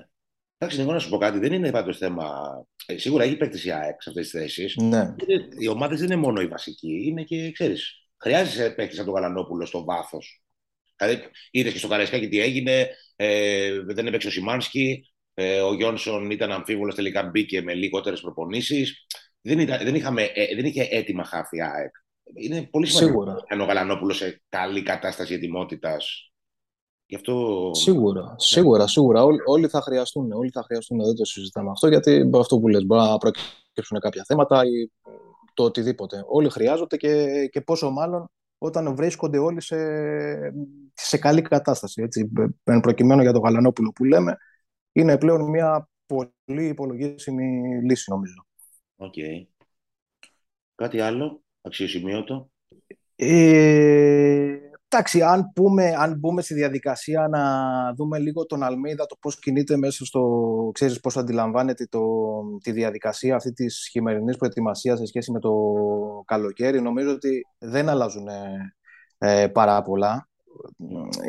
Εντάξει, 0.58 0.82
εγώ 0.82 0.92
να 0.92 1.00
σου 1.00 1.10
πω 1.10 1.18
κάτι, 1.18 1.40
δεν 1.40 1.54
είναι 1.54 1.72
πάντως 1.72 1.98
θέμα. 1.98 2.42
Ε, 2.86 2.98
σίγουρα 2.98 3.24
έχει 3.24 3.38
παίκτη 3.38 3.68
η 3.68 3.72
ΑΕΚ 3.72 4.02
σε 4.02 4.10
αυτές 4.10 4.30
τις 4.30 4.42
θέσεις. 4.42 4.76
Ναι. 4.76 5.16
Οι 5.60 5.68
ομάδες 5.68 6.00
δεν 6.00 6.12
είναι 6.12 6.22
μόνο 6.22 6.42
οι 6.42 6.48
βασικοί, 6.48 7.04
είναι 7.06 7.24
και 7.24 7.52
ξέρεις. 7.52 8.08
Χρειάζεσαι 8.18 8.70
παίκτη 8.70 8.96
από 8.96 9.06
τον 9.06 9.14
Γαλανόπουλο 9.14 9.66
στο 9.66 9.84
βάθος. 9.84 10.44
Δηλαδή, 10.96 11.24
είδες 11.52 11.72
και 11.72 11.78
στο 11.78 11.88
Καραϊσκάκι 11.88 12.28
τι 12.28 12.40
έγινε, 12.40 12.90
ε, 13.16 13.80
δεν 13.82 14.08
έπαιξε 14.08 14.28
ο 14.28 14.32
Σιμάνσκι, 14.32 15.12
ε, 15.34 15.62
ο 15.62 15.74
Γιόνσον 15.74 16.32
ήταν 16.32 16.52
αμφίβολος, 16.52 16.96
τελικά 16.96 17.24
μπήκε 17.24 17.62
με 17.62 17.74
λιγότερες 17.74 18.22
προπονήσεις. 18.22 19.06
Δεν, 19.42 19.58
δεν, 19.58 19.96
ε, 20.18 20.56
δεν 20.56 20.66
είχε 20.66 20.88
έτοιμα 20.92 21.24
χάφη 21.24 21.62
ΑΕΚ. 21.62 21.92
Είναι 22.34 22.68
πολύ 22.72 22.86
σημαντικό 22.88 23.24
να 23.24 23.64
ο 23.64 23.66
Γαλανόπουλος 23.66 24.18
σε 24.18 24.42
καλή 24.50 24.82
κατάσταση 24.82 25.34
ετοιμότητας 25.34 26.32
αυτό... 27.16 27.70
Σίγουρα, 27.74 28.36
σίγουρα, 28.38 28.88
σίγουρα. 28.88 29.24
Όλοι, 29.24 29.40
όλοι, 29.46 29.68
θα 29.68 29.82
χρειαστούν, 29.82 30.32
όλοι 30.32 30.50
θα 30.50 30.64
χρειαστούν, 30.64 31.04
δεν 31.04 31.16
το 31.16 31.26
συζητάμε 31.26 31.70
αυτό, 31.70 31.88
γιατί 31.88 32.30
αυτό 32.34 32.60
που 32.60 32.68
λες, 32.68 32.86
μπορεί 32.86 33.02
να 33.02 33.18
προκύψουν 33.18 34.00
κάποια 34.00 34.24
θέματα 34.28 34.64
ή 34.66 34.92
το 35.54 35.64
οτιδήποτε. 35.64 36.24
Όλοι 36.28 36.50
χρειάζονται 36.50 36.98
και, 36.98 37.46
και 37.52 37.62
πόσο 37.62 37.90
μάλλον 37.90 38.30
όταν 38.58 38.96
βρίσκονται 38.96 39.38
όλοι 39.38 39.62
σε, 39.62 39.78
σε 40.94 41.18
καλή 41.18 41.42
κατάσταση. 41.42 42.02
Έτσι. 42.02 42.32
Προκειμένου 42.82 43.22
για 43.22 43.34
το 43.34 43.40
Γαλανόπουλο 43.40 43.92
που 43.92 44.04
λέμε, 44.04 44.38
είναι 44.92 45.18
πλέον 45.18 45.50
μια 45.50 45.90
πολύ 46.06 46.68
υπολογίσιμη 46.68 47.82
λύση, 47.84 48.12
νομίζω. 48.12 48.46
Ok. 48.96 49.14
Okay. 49.16 49.46
Κάτι 50.76 51.00
άλλο 51.00 51.42
αξιοσημείωτο; 51.62 52.50
Ε, 53.16 54.58
Εντάξει, 54.90 55.22
αν, 55.22 55.52
πούμε, 55.56 55.94
αν 55.98 56.18
μπούμε 56.20 56.42
στη 56.42 56.54
διαδικασία 56.54 57.28
να 57.28 57.44
δούμε 57.94 58.20
λίγο 58.20 58.46
τον 58.46 58.64
Αλμέιδα, 58.64 59.06
το 59.06 59.16
πώς 59.20 59.40
κινείται 59.40 59.78
μέσα 59.78 60.06
στο, 60.06 60.22
ξέρεις 60.74 61.00
πώς 61.00 61.18
αντιλαμβάνεται 61.18 61.88
το, 61.90 62.02
τη 62.64 62.72
διαδικασία 62.72 63.36
αυτή 63.36 63.52
της 63.52 63.88
χειμερινής 63.92 64.38
προετοιμασίας 64.38 65.00
σε 65.00 65.06
σχέση 65.06 65.32
με 65.32 65.40
το 65.40 65.54
καλοκαίρι, 66.26 66.82
νομίζω 66.82 67.12
ότι 67.12 67.46
δεν 67.58 67.90
αλλάζουν 67.90 68.28
ε, 69.18 69.48
πάρα 69.48 69.82
πολλά. 69.82 70.30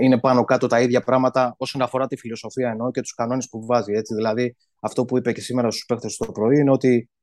Είναι 0.00 0.18
πάνω 0.18 0.44
κάτω 0.44 0.66
τα 0.66 0.80
ίδια 0.80 1.02
πράγματα 1.02 1.54
όσον 1.58 1.82
αφορά 1.82 2.06
τη 2.06 2.16
φιλοσοφία 2.16 2.70
ενώ 2.70 2.90
και 2.90 3.00
τους 3.00 3.14
κανόνες 3.14 3.48
που 3.48 3.66
βάζει. 3.66 3.92
Έτσι. 3.92 4.14
Δηλαδή, 4.14 4.56
αυτό 4.80 5.04
που 5.04 5.18
είπε 5.18 5.32
και 5.32 5.40
σήμερα 5.40 5.70
στους 5.70 5.84
παίχτες 5.84 6.16
το 6.16 6.32
πρωί 6.32 6.58
είναι 6.58 6.70
ότι 6.70 6.96
ε, 6.96 7.17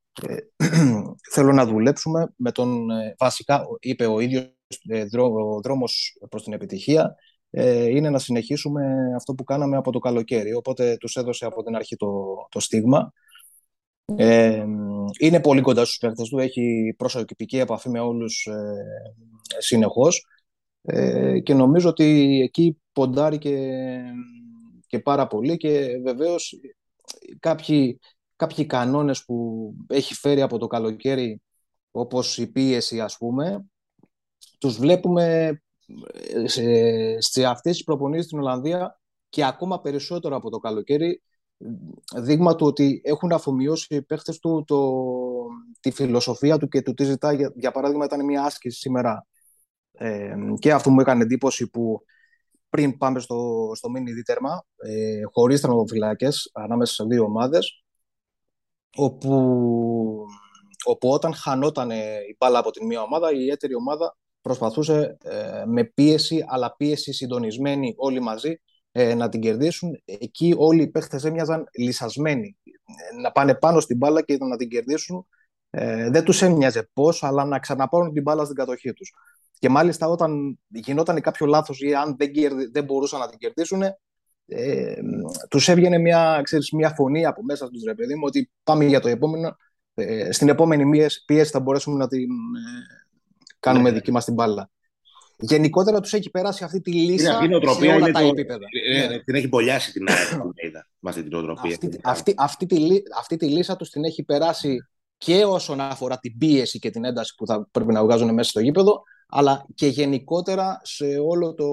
θέλω 1.32 1.52
να 1.52 1.66
δουλέψουμε 1.66 2.32
με 2.36 2.52
τον, 2.52 2.90
ε, 2.90 3.14
βασικά 3.18 3.64
είπε 3.80 4.06
ο 4.06 4.20
ίδιος 4.20 4.52
ε, 4.88 5.04
ο 5.18 5.60
δρόμος 5.60 6.18
προς 6.28 6.42
την 6.42 6.52
επιτυχία 6.52 7.14
ε, 7.50 7.88
είναι 7.88 8.10
να 8.10 8.18
συνεχίσουμε 8.18 9.12
αυτό 9.16 9.34
που 9.34 9.44
κάναμε 9.44 9.76
από 9.76 9.92
το 9.92 9.98
καλοκαίρι. 9.98 10.54
Οπότε 10.54 10.96
τους 10.96 11.16
έδωσε 11.16 11.44
από 11.46 11.62
την 11.62 11.74
αρχή 11.74 11.96
το, 11.96 12.08
το 12.48 12.60
στίγμα. 12.60 13.12
Ε, 14.16 14.64
είναι 15.18 15.40
πολύ 15.40 15.60
κοντά 15.60 15.84
στους 15.84 15.98
παίκτες 15.98 16.28
του, 16.28 16.38
έχει 16.38 16.94
προσωπική 16.96 17.58
επαφή 17.58 17.88
με 17.88 18.00
όλους 18.00 18.46
ε, 18.46 18.74
συνεχώς 19.58 20.26
ε, 20.82 21.40
και 21.40 21.54
νομίζω 21.54 21.88
ότι 21.88 22.40
εκεί 22.42 22.80
ποντάρει 22.92 23.38
και, 23.38 23.82
και 24.86 24.98
πάρα 24.98 25.26
πολύ 25.26 25.56
και 25.56 25.88
βεβαίως 26.04 26.54
κάποιοι, 27.40 28.00
κάποιοι 28.36 28.66
κανόνες 28.66 29.24
που 29.24 29.70
έχει 29.88 30.14
φέρει 30.14 30.42
από 30.42 30.58
το 30.58 30.66
καλοκαίρι 30.66 31.42
όπως 31.90 32.38
η 32.38 32.46
πίεση 32.46 33.00
ας 33.00 33.16
πούμε 33.16 33.64
τους 34.58 34.78
βλέπουμε 34.78 35.48
ε, 36.32 36.48
σε, 36.48 36.62
σε 37.20 37.44
αυτές 37.44 37.72
τις 37.72 37.84
προπονήσεις 37.84 38.24
στην 38.24 38.38
Ολλανδία 38.38 39.00
και 39.28 39.44
ακόμα 39.44 39.80
περισσότερο 39.80 40.36
από 40.36 40.50
το 40.50 40.58
καλοκαίρι 40.58 41.22
δείγμα 42.16 42.54
του 42.54 42.66
ότι 42.66 43.00
έχουν 43.04 43.32
αφομοιώσει 43.32 43.94
οι 43.94 44.02
παίχτες 44.02 44.38
του 44.38 44.64
το, 44.66 45.02
τη 45.80 45.90
φιλοσοφία 45.90 46.58
του 46.58 46.68
και 46.68 46.82
του 46.82 46.94
τι 46.94 47.04
ζητά. 47.04 47.32
Για, 47.32 47.52
για 47.56 47.70
παράδειγμα 47.70 48.04
ήταν 48.04 48.24
μια 48.24 48.44
άσκηση 48.44 48.78
σήμερα 48.78 49.26
ε, 49.92 50.34
και 50.58 50.72
αυτό 50.72 50.90
μου 50.90 51.00
έκανε 51.00 51.22
εντύπωση 51.22 51.70
που 51.70 52.00
πριν 52.68 52.96
πάμε 52.96 53.20
στο, 53.20 53.70
στο 53.74 53.90
μίνι 53.90 54.12
δίτερμα 54.12 54.64
ε, 54.76 55.20
χωρίς 55.32 55.60
τερματοφυλάκες 55.60 56.50
ανάμεσα 56.54 56.94
σε 56.94 57.04
δύο 57.04 57.24
ομάδες 57.24 57.85
όπου, 58.96 60.26
όπου 60.84 61.08
όταν 61.08 61.34
χανόταν 61.34 61.90
η 61.90 62.36
μπάλα 62.38 62.58
από 62.58 62.70
την 62.70 62.86
μία 62.86 63.02
ομάδα 63.02 63.32
η 63.32 63.50
έτερη 63.50 63.74
ομάδα 63.74 64.16
προσπαθούσε 64.40 65.16
ε, 65.22 65.64
με 65.66 65.84
πίεση, 65.84 66.44
αλλά 66.48 66.74
πίεση 66.76 67.12
συντονισμένη 67.12 67.94
όλοι 67.96 68.20
μαζί, 68.20 68.60
ε, 68.92 69.14
να 69.14 69.28
την 69.28 69.40
κερδίσουν. 69.40 70.02
Εκεί 70.04 70.54
όλοι 70.56 70.82
οι 70.82 70.88
παίχτες 70.88 71.24
έμοιαζαν 71.24 71.64
λυσασμένοι. 71.78 72.56
Ε, 72.64 73.20
να 73.20 73.32
πάνε 73.32 73.54
πάνω 73.54 73.80
στην 73.80 73.96
μπάλα 73.96 74.22
και 74.22 74.36
να 74.40 74.56
την 74.56 74.68
κερδίσουν. 74.68 75.26
Ε, 75.70 76.10
δεν 76.10 76.24
τους 76.24 76.42
έμοιαζε 76.42 76.90
πώς, 76.92 77.22
αλλά 77.22 77.44
να 77.44 77.58
ξαναπάρουν 77.58 78.12
την 78.12 78.22
μπάλα 78.22 78.44
στην 78.44 78.56
κατοχή 78.56 78.92
τους. 78.92 79.12
Και 79.58 79.68
μάλιστα 79.68 80.08
όταν 80.08 80.58
γινόταν 80.68 81.20
κάποιο 81.20 81.46
λάθος 81.46 81.80
ή 81.80 81.94
αν 81.94 82.16
δεν, 82.16 82.30
δεν 82.72 82.84
μπορούσαν 82.84 83.20
να 83.20 83.28
την 83.28 83.38
κερδίσουν, 83.38 83.82
ε, 84.46 84.94
τους 85.48 85.68
έβγαινε 85.68 85.98
μια, 85.98 86.40
ξέρεις, 86.44 86.70
μια 86.70 86.90
φωνή 86.90 87.26
από 87.26 87.42
μέσα 87.42 87.68
τους, 87.70 87.82
ρε 87.82 87.94
παιδί 87.94 88.14
μου, 88.14 88.22
ότι 88.24 88.50
πάμε 88.62 88.84
για 88.84 89.00
το 89.00 89.08
επόμενο. 89.08 89.56
Ε, 89.94 90.32
στην 90.32 90.48
επόμενη 90.48 91.06
πίεση 91.26 91.50
θα 91.50 91.60
μπορέσουμε 91.60 91.96
να 91.96 92.08
την, 92.08 92.28
κάνουμε 93.60 93.90
ναι. 93.90 93.96
δική 93.96 94.12
μας 94.12 94.24
την 94.24 94.34
μπάλα. 94.34 94.70
Γενικότερα 95.38 96.00
τους 96.00 96.12
έχει 96.12 96.30
περάσει 96.30 96.64
αυτή 96.64 96.80
τη 96.80 96.92
λύση 96.92 97.24
σε 97.24 97.32
όλα 97.94 98.10
τα 98.12 98.20
το... 98.20 98.26
επίπεδα. 98.26 98.66
Ε, 98.86 99.06
ναι. 99.06 99.18
Την 99.18 99.34
έχει 99.34 99.48
μπολιάσει 99.48 99.92
την 99.92 100.06
αυτή 101.02 101.22
την 101.22 101.34
οτροπία. 101.34 101.72
Αυτή, 101.72 102.00
αυτή, 102.02 102.34
αυτή, 102.36 102.66
τη, 102.66 102.76
αυτή 103.18 103.36
τη 103.36 103.48
λύσα 103.48 103.76
τους 103.76 103.90
την 103.90 104.04
έχει 104.04 104.24
περάσει 104.24 104.88
και 105.18 105.44
όσον 105.44 105.80
αφορά 105.80 106.18
την 106.18 106.38
πίεση 106.38 106.78
και 106.78 106.90
την 106.90 107.04
ένταση 107.04 107.34
που 107.34 107.46
θα 107.46 107.68
πρέπει 107.70 107.92
να 107.92 108.02
βγάζουν 108.02 108.34
μέσα 108.34 108.50
στο 108.50 108.60
γήπεδο, 108.60 109.02
αλλά 109.28 109.66
και 109.74 109.86
γενικότερα 109.86 110.80
σε 110.82 111.04
όλο 111.26 111.54
το, 111.54 111.66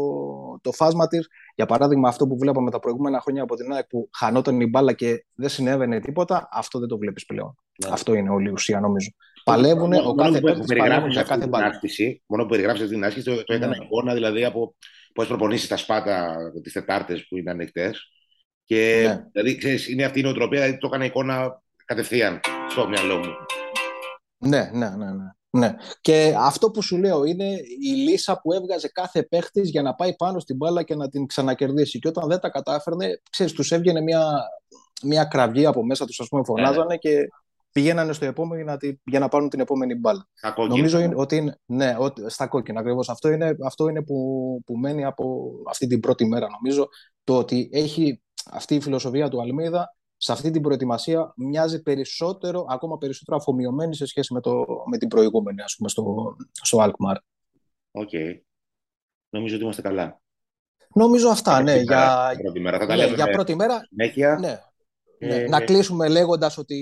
το 0.62 0.72
φάσμα 0.72 1.08
της 1.08 1.28
Για 1.56 1.66
παράδειγμα, 1.66 2.10
αυτό 2.10 2.28
που 2.28 2.38
βλέπαμε 2.38 2.72
τα 2.72 2.80
προηγούμενα 2.80 3.22
χρόνια 3.22 3.44
από 3.44 3.56
την 3.56 3.74
ΑΕΚ 3.74 3.88
που 3.88 4.10
χανόταν 4.14 4.62
η 4.62 4.68
μπάλα 4.68 4.94
και 4.94 5.26
δεν 5.36 5.50
συνέβαινε 5.50 6.00
τίποτα, 6.00 6.50
αυτό 6.52 6.80
δεν 6.80 6.88
το 6.88 6.98
βλέπεις 6.98 7.26
πλέον. 7.26 7.56
Ναι. 7.86 7.92
Αυτό 7.94 8.14
είναι 8.14 8.30
όλη 8.30 8.50
η 8.50 8.52
ουσία, 8.52 8.80
νομίζω. 8.80 9.10
Παλεύουν, 9.44 9.94
ο 9.94 10.14
κάθε 10.14 10.40
παίκτης 10.40 10.78
παλεύει 10.78 11.10
για 11.10 11.24
κάθε 11.24 11.48
μπάλα. 11.48 11.80
Μόνο 12.26 12.44
που 12.44 12.50
περιγράψει 12.50 12.82
αυτή 12.82 12.94
την 12.94 13.06
άσκηση, 13.06 13.26
το, 13.26 13.44
το 13.44 13.54
έκανα 13.54 13.78
ναι. 13.78 13.86
εικόνα 13.86 14.14
δηλαδή 14.14 14.44
από 14.44 14.76
πώς 15.14 15.28
προπονήσεις 15.28 15.68
τα 15.68 15.78
σπάτα 15.78 16.38
τις 16.64 16.74
Τετάρτες 16.74 17.28
που 17.28 17.38
είναι 17.38 17.52
ανοιχτές. 17.52 18.12
Και 18.66 19.04
ναι. 19.08 19.24
δηλαδή, 19.32 19.58
ξέρεις, 19.58 19.90
είναι 19.90 20.04
αυτή 20.04 20.20
η 20.20 20.24
νοοτροπία, 20.24 20.60
δηλαδή 20.60 20.78
το 20.78 20.88
έκανα 20.88 21.06
εικόνα 21.06 21.62
κατευθείαν 21.86 22.40
στο 22.70 22.88
μυαλό 22.88 23.18
μου. 23.18 23.34
Ναι, 24.38 24.70
ναι, 24.74 24.90
ναι, 24.90 25.06
ναι. 25.06 25.32
Ναι. 25.58 25.76
Και 26.02 26.36
αυτό 26.38 26.72
που 26.72 26.82
σου 26.82 26.98
λέω 26.98 27.24
είναι 27.24 27.46
η 27.82 27.90
λύσα 27.90 28.40
που 28.42 28.54
έβγαζε 28.54 28.88
κάθε 28.88 29.24
παίχτης 29.24 29.70
για 29.70 29.82
να 29.82 29.96
πάει 29.96 30.16
πάνω 30.16 30.40
στην 30.40 30.56
μπάλα 30.56 30.84
και 30.84 30.96
να 30.96 31.10
την 31.10 31.26
ξανακερδίσει. 31.26 32.00
Και 32.00 32.08
όταν 32.08 32.28
δεν 32.28 32.40
τα 32.40 32.50
κατάφερνε, 32.50 33.22
ξέρεις, 33.30 33.54
τους 33.54 33.72
έβγαινε 33.72 34.02
μια, 34.02 34.32
μια 35.04 35.24
κραυγή 35.24 35.66
από 35.66 35.86
μέσα 35.86 36.06
τους, 36.06 36.20
ας 36.20 36.28
πούμε, 36.28 36.44
φωνάζανε 36.44 36.86
ναι. 36.86 36.98
και 36.98 37.28
πηγαίνανε 37.72 38.14
στο 38.14 38.26
επόμενο 38.26 38.64
για 38.64 38.78
να, 38.82 38.98
για 39.04 39.20
να 39.20 39.28
πάρουν 39.28 39.50
την 39.50 39.60
επόμενη 39.60 39.96
μπάλα. 39.96 40.28
Νομίζω 40.68 41.00
είναι, 41.00 41.14
ότι 41.18 41.36
είναι, 41.36 41.60
ναι, 41.66 41.96
ότι, 42.00 42.30
στα 42.30 42.48
κόκκινα 42.48 42.80
ακριβώς. 42.80 43.10
Αυτό 43.10 43.30
είναι, 43.30 43.58
αυτό 43.66 43.88
είναι 43.88 44.04
που, 44.04 44.16
που 44.66 44.78
μένει 44.78 45.06
από 45.06 45.52
αυτή 45.70 45.88
την 45.88 46.00
πρώτη 46.00 46.26
μέρα, 46.26 46.48
νομίζω. 46.62 46.88
Το 47.24 47.38
ότι 47.38 47.70
έχει 47.72 48.22
αυτή 48.52 48.76
η 48.76 48.82
φιλοσοφία 48.82 49.30
του 49.30 49.42
Αλμέιδα 49.42 49.96
σε 50.24 50.32
αυτή 50.32 50.52
την 50.52 50.62
προετοιμασία 50.62 51.34
μοιάζει 51.36 51.82
περισσότερο, 51.82 52.66
ακόμα 52.70 52.98
περισσότερο 52.98 53.38
αφομοιωμένη 53.38 53.96
σε 53.96 54.06
σχέση 54.06 54.34
με, 54.34 54.42
το, 54.42 54.66
με 54.86 54.98
την 54.98 55.08
προηγούμενη, 55.08 55.62
ας 55.62 55.76
πούμε, 55.76 55.90
στο, 55.90 56.36
στο 56.52 56.78
Alkmaar. 56.82 57.16
Ok. 57.92 58.10
Okay. 58.12 58.40
Νομίζω 59.30 59.56
ότι 59.56 59.64
είμαστε 59.64 59.82
καλά. 59.82 60.22
Νομίζω 60.94 61.30
αυτά, 61.30 61.62
ναι. 61.62 61.76
Για, 61.76 62.36
πρώτη 62.42 62.60
μέρα. 62.60 62.86
ναι, 62.86 63.06
για 63.06 63.30
πρώτη 63.30 63.56
μέρα. 63.56 63.80
Ναι. 63.90 64.62
Ναι. 65.20 65.36
Ε, 65.36 65.48
να 65.48 65.60
κλείσουμε 65.60 66.08
λέγοντας 66.08 66.58
ότι 66.58 66.80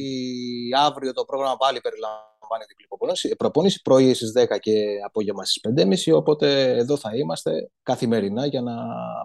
αύριο 0.85 1.13
το 1.13 1.23
πρόγραμμα 1.25 1.57
πάλι 1.57 1.81
περιλαμβάνει 1.81 2.63
διπλή 2.67 2.85
προπόνηση. 2.87 3.35
Προπόνηση 3.35 3.81
πρωί 3.81 4.13
στις 4.13 4.33
10 4.37 4.59
και 4.59 4.73
απόγευμα 5.05 5.45
στις 5.45 5.61
5.30, 6.09 6.17
οπότε 6.17 6.77
εδώ 6.77 6.97
θα 6.97 7.09
είμαστε 7.15 7.69
καθημερινά 7.83 8.45
για 8.45 8.61
να 8.61 8.73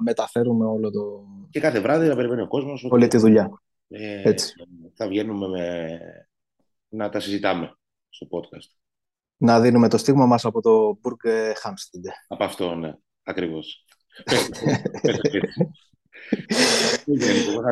μεταφέρουμε 0.04 0.66
όλο 0.66 0.90
το... 0.90 1.24
Και 1.50 1.60
κάθε 1.60 1.80
βράδυ 1.80 2.08
να 2.08 2.16
περιμένει 2.16 2.42
ο 2.42 2.48
κόσμος. 2.48 2.86
Όλη 2.90 3.08
τη 3.08 3.16
δουλειά. 3.16 3.60
Ε, 3.88 4.28
Έτσι. 4.28 4.54
Θα 4.94 5.08
βγαίνουμε 5.08 5.48
με... 5.48 5.98
να 6.88 7.08
τα 7.08 7.20
συζητάμε 7.20 7.76
στο 8.08 8.26
podcast. 8.30 8.70
Να 9.36 9.60
δίνουμε 9.60 9.88
το 9.88 9.98
στίγμα 9.98 10.26
μας 10.26 10.44
από 10.44 10.60
το 10.60 11.00
Burg 11.02 11.30
Hamstead. 11.64 12.10
Από 12.28 12.44
αυτό, 12.44 12.74
ναι. 12.74 12.94
Ακριβώς. 13.22 13.84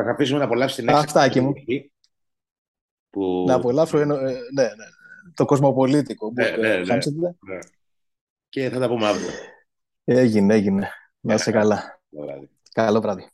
θα 0.05 0.11
αφήσουμε 0.11 0.39
να 0.39 0.45
απολαύσει 0.45 0.75
την 0.75 0.89
έξι. 0.89 1.01
Αυτά 1.01 1.41
μου. 1.41 1.53
Που... 3.09 3.43
Να 3.47 3.53
απολαύσω, 3.53 3.97
ε, 3.97 4.05
ναι, 4.05 4.13
ναι, 4.13 4.69
το 5.33 5.45
κοσμοπολίτικο. 5.45 6.31
Ναι, 6.31 6.49
ναι, 6.49 6.77
ναι, 6.77 6.95
ναι. 6.95 7.59
Και 8.49 8.69
θα 8.69 8.79
τα 8.79 8.87
πούμε 8.87 9.07
αύριο. 9.07 9.29
Έγινε, 10.03 10.53
έγινε. 10.53 10.89
Να 11.19 11.33
είσαι 11.33 11.51
καλά. 11.51 12.01
Καλό 12.73 13.01
βράδυ. 13.01 13.29